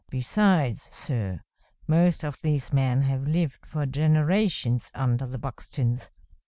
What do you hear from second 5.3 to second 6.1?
Buxtons.